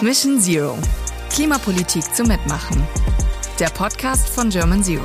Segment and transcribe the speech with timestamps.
[0.00, 0.78] Mission Zero.
[1.28, 2.82] Klimapolitik zum Mitmachen.
[3.60, 5.04] Der Podcast von German Zero.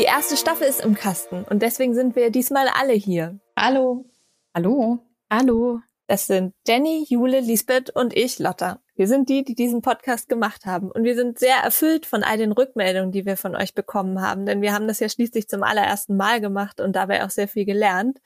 [0.00, 3.38] Die erste Staffel ist im Kasten und deswegen sind wir diesmal alle hier.
[3.56, 4.10] Hallo.
[4.52, 4.98] Hallo.
[5.32, 5.82] Hallo.
[6.08, 8.82] Das sind Jenny, Jule, Lisbeth und ich, Lotta.
[8.96, 10.90] Wir sind die, die diesen Podcast gemacht haben.
[10.90, 14.46] Und wir sind sehr erfüllt von all den Rückmeldungen, die wir von euch bekommen haben.
[14.46, 17.64] Denn wir haben das ja schließlich zum allerersten Mal gemacht und dabei auch sehr viel
[17.64, 18.20] gelernt.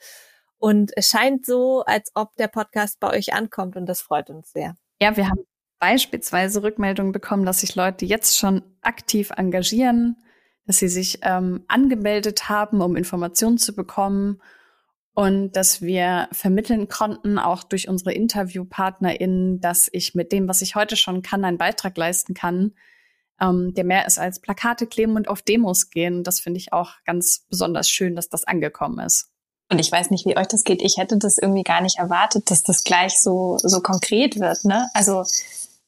[0.57, 4.51] Und es scheint so, als ob der Podcast bei euch ankommt und das freut uns
[4.51, 4.75] sehr.
[5.01, 5.45] Ja, wir haben
[5.79, 10.17] beispielsweise Rückmeldungen bekommen, dass sich Leute jetzt schon aktiv engagieren,
[10.67, 14.41] dass sie sich ähm, angemeldet haben, um Informationen zu bekommen
[15.19, 20.75] und dass wir vermitteln konnten, auch durch unsere InterviewpartnerInnen, dass ich mit dem, was ich
[20.75, 22.71] heute schon kann, einen Beitrag leisten kann,
[23.41, 26.23] ähm, der mehr ist als Plakate kleben und auf Demos gehen.
[26.23, 29.29] Das finde ich auch ganz besonders schön, dass das angekommen ist.
[29.69, 30.81] Und ich weiß nicht, wie euch das geht.
[30.81, 34.63] Ich hätte das irgendwie gar nicht erwartet, dass das gleich so, so konkret wird.
[34.63, 34.87] Ne?
[34.93, 35.25] Also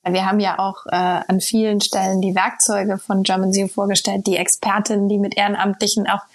[0.04, 4.36] wir haben ja auch äh, an vielen Stellen die Werkzeuge von German Zero vorgestellt, die
[4.36, 6.26] Expertinnen, die mit Ehrenamtlichen auch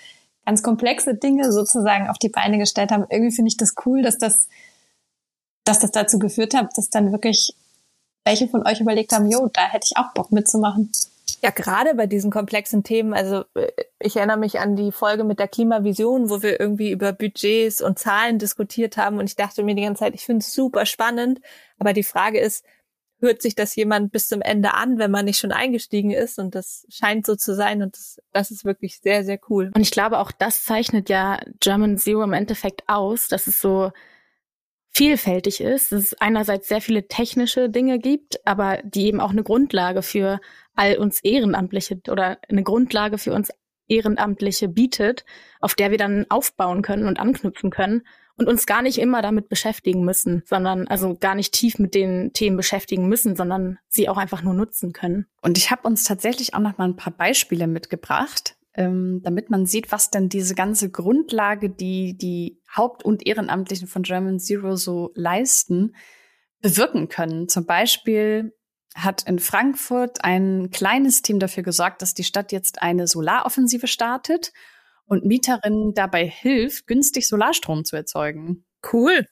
[0.47, 3.05] ganz komplexe Dinge sozusagen auf die Beine gestellt haben.
[3.11, 4.49] Irgendwie finde ich das cool, dass das,
[5.65, 7.53] dass das dazu geführt hat, dass dann wirklich
[8.25, 10.91] welche von euch überlegt haben, jo, da hätte ich auch Bock mitzumachen.
[11.43, 15.39] Ja, gerade bei diesen komplexen Themen, also äh, ich erinnere mich an die Folge mit
[15.39, 19.75] der Klimavision, wo wir irgendwie über Budgets und Zahlen diskutiert haben und ich dachte mir
[19.75, 21.41] die ganze Zeit, ich finde es super spannend,
[21.79, 22.65] aber die Frage ist,
[23.21, 26.55] hört sich das jemand bis zum Ende an, wenn man nicht schon eingestiegen ist und
[26.55, 29.71] das scheint so zu sein und das, das ist wirklich sehr, sehr cool.
[29.75, 33.91] Und ich glaube auch das zeichnet ja German Zero im Endeffekt aus, dass es so
[34.97, 39.43] vielfältig ist, dass es einerseits sehr viele technische Dinge gibt, aber die eben auch eine
[39.43, 40.41] Grundlage für
[40.75, 43.51] all uns Ehrenamtliche oder eine Grundlage für uns
[43.89, 45.25] Ehrenamtliche bietet,
[45.61, 48.03] auf der wir dann aufbauen können und anknüpfen können
[48.37, 52.33] und uns gar nicht immer damit beschäftigen müssen, sondern also gar nicht tief mit den
[52.33, 55.27] Themen beschäftigen müssen, sondern sie auch einfach nur nutzen können.
[55.41, 59.65] Und ich habe uns tatsächlich auch noch mal ein paar Beispiele mitgebracht, ähm, damit man
[59.65, 65.13] sieht, was denn diese ganze Grundlage, die die Haupt- und Ehrenamtlichen von German Zero so
[65.15, 65.95] leisten,
[66.61, 67.49] bewirken können.
[67.49, 68.55] Zum Beispiel
[68.97, 74.53] hat in Frankfurt ein kleines Team dafür gesorgt, dass die Stadt jetzt eine Solaroffensive startet
[75.05, 78.65] und Mieterinnen dabei hilft, günstig Solarstrom zu erzeugen.
[78.93, 79.27] Cool.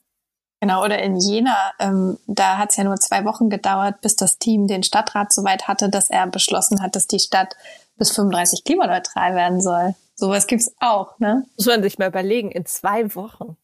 [0.61, 4.39] Genau, oder in Jena, ähm, da hat es ja nur zwei Wochen gedauert, bis das
[4.39, 7.57] Team den Stadtrat so weit hatte, dass er beschlossen hat, dass die Stadt
[7.97, 9.95] bis 35 klimaneutral werden soll.
[10.15, 11.45] Sowas gibt's auch, ne?
[11.57, 13.57] Muss man sich mal überlegen, in zwei Wochen.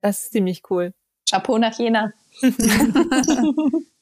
[0.00, 0.92] Das ist ziemlich cool.
[1.28, 2.12] Chapeau nach Jena.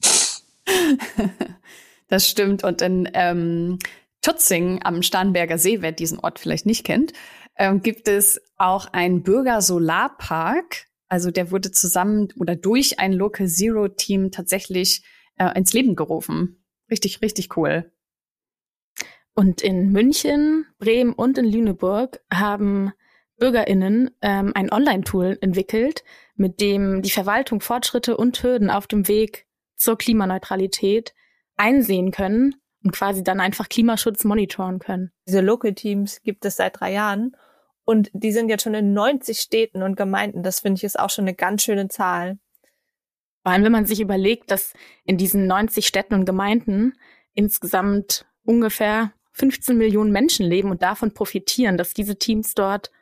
[2.08, 2.64] das stimmt.
[2.64, 3.78] Und in ähm,
[4.22, 7.12] Tutzing am Starnberger See, wer diesen Ort vielleicht nicht kennt,
[7.56, 10.86] ähm, gibt es auch einen Bürger-Solarpark.
[11.08, 15.04] Also der wurde zusammen oder durch ein Local Zero Team tatsächlich
[15.36, 16.64] äh, ins Leben gerufen.
[16.90, 17.92] Richtig, richtig cool.
[19.34, 22.92] Und in München, Bremen und in Lüneburg haben
[23.38, 26.04] BürgerInnen ähm, ein Online-Tool entwickelt,
[26.36, 29.46] mit dem die Verwaltung Fortschritte und Hürden auf dem Weg
[29.82, 31.14] zur Klimaneutralität
[31.56, 35.12] einsehen können und quasi dann einfach Klimaschutz monitoren können.
[35.26, 37.36] Diese Local Teams gibt es seit drei Jahren
[37.84, 40.42] und die sind jetzt schon in 90 Städten und Gemeinden.
[40.42, 42.38] Das finde ich ist auch schon eine ganz schöne Zahl.
[43.42, 44.72] Vor allem, wenn man sich überlegt, dass
[45.04, 46.94] in diesen 90 Städten und Gemeinden
[47.34, 52.92] insgesamt ungefähr 15 Millionen Menschen leben und davon profitieren, dass diese Teams dort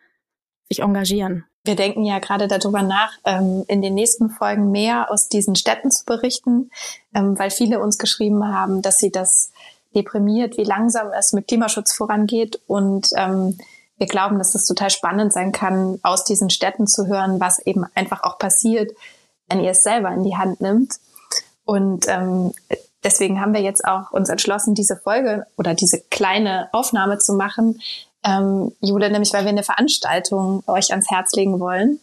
[0.69, 1.44] sich engagieren.
[1.70, 5.92] Wir denken ja gerade darüber nach, ähm, in den nächsten Folgen mehr aus diesen Städten
[5.92, 6.72] zu berichten,
[7.14, 9.53] ähm, weil viele uns geschrieben haben, dass sie das
[9.94, 12.60] deprimiert, wie langsam es mit Klimaschutz vorangeht.
[12.66, 13.56] Und ähm,
[13.98, 17.87] wir glauben, dass es total spannend sein kann, aus diesen Städten zu hören, was eben
[17.94, 18.91] einfach auch passiert,
[19.48, 20.94] wenn ihr es selber in die Hand nimmt.
[21.64, 22.52] Und ähm,
[23.04, 27.81] deswegen haben wir jetzt auch uns entschlossen, diese Folge oder diese kleine Aufnahme zu machen,
[28.25, 32.00] ähm, Jule, nämlich weil wir eine Veranstaltung euch ans Herz legen wollen.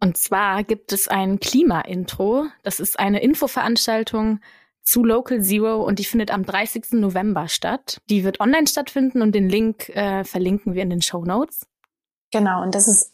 [0.00, 2.46] Und zwar gibt es ein Klima-Intro.
[2.62, 4.40] Das ist eine Infoveranstaltung
[4.82, 6.92] zu Local Zero und die findet am 30.
[6.92, 7.98] November statt.
[8.08, 11.66] Die wird online stattfinden und den Link äh, verlinken wir in den Show Notes.
[12.30, 13.10] Genau, und das ist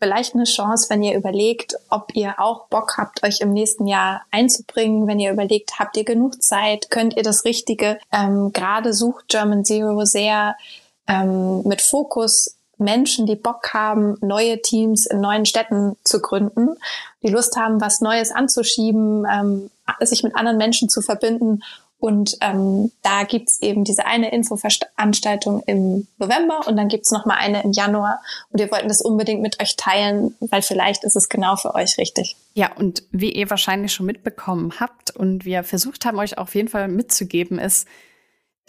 [0.00, 4.22] vielleicht eine Chance, wenn ihr überlegt, ob ihr auch Bock habt, euch im nächsten Jahr
[4.32, 5.06] einzubringen.
[5.06, 8.00] Wenn ihr überlegt, habt ihr genug Zeit, könnt ihr das Richtige.
[8.10, 10.56] Ähm, Gerade sucht German Zero sehr
[11.08, 16.70] ähm, mit Fokus Menschen, die Bock haben, neue Teams in neuen Städten zu gründen,
[17.22, 19.70] die Lust haben, was Neues anzuschieben, ähm,
[20.00, 21.62] sich mit anderen Menschen zu verbinden
[22.02, 27.36] Und ähm, da gibt's eben diese eine Infoveranstaltung im November und dann gibt's noch mal
[27.36, 28.20] eine im Januar.
[28.50, 31.98] Und wir wollten das unbedingt mit euch teilen, weil vielleicht ist es genau für euch
[31.98, 32.34] richtig.
[32.54, 36.66] Ja, und wie ihr wahrscheinlich schon mitbekommen habt und wir versucht haben, euch auf jeden
[36.66, 37.86] Fall mitzugeben, ist,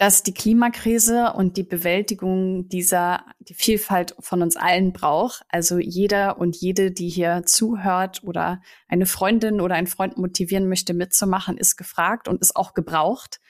[0.04, 5.46] dass die Klimakrise und die Bewältigung dieser, die Vielfalt von uns allen braucht.
[5.48, 10.92] Also jeder und jede, die hier zuhört oder eine Freundin oder einen Freund motivieren möchte,
[10.92, 13.40] mitzumachen, ist gefragt und ist auch gebraucht.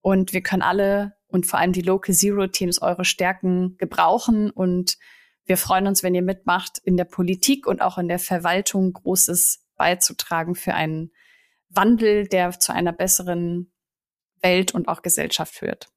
[0.00, 4.50] Und wir können alle und vor allem die Local Zero Teams eure Stärken gebrauchen.
[4.50, 4.98] Und
[5.44, 9.68] wir freuen uns, wenn ihr mitmacht, in der Politik und auch in der Verwaltung Großes
[9.76, 11.12] beizutragen für einen
[11.68, 13.71] Wandel, der zu einer besseren
[14.42, 15.88] Welt und auch Gesellschaft führt.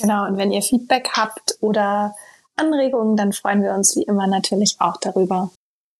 [0.00, 2.14] Genau, und wenn ihr Feedback habt oder
[2.56, 5.50] Anregungen, dann freuen wir uns wie immer natürlich auch darüber.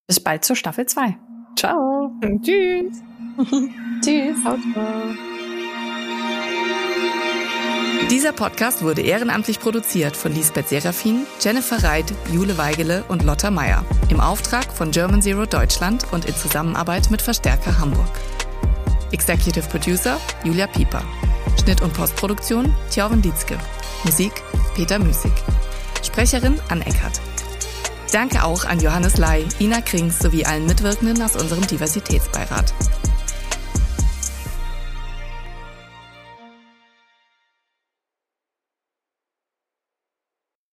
[0.06, 1.16] Bis bald zur Staffel 2.
[1.56, 2.10] Ciao.
[2.42, 3.02] Tschüss.
[4.04, 4.36] Tschüss.
[8.10, 13.84] Dieser Podcast wurde ehrenamtlich produziert von Lisbeth Serafin, Jennifer Reit, Jule Weigele und Lotta Meyer
[14.08, 18.10] im Auftrag von German Zero Deutschland und in Zusammenarbeit mit Verstärker Hamburg.
[19.12, 21.02] Executive Producer Julia Pieper.
[21.60, 23.58] Schnitt und Postproduktion Thjörven Dietzke.
[24.04, 24.32] Musik
[24.74, 25.32] Peter Müßig.
[26.02, 27.20] Sprecherin Ann Eckert.
[28.12, 32.72] Danke auch an Johannes Lai, Ina Krings sowie allen Mitwirkenden aus unserem Diversitätsbeirat.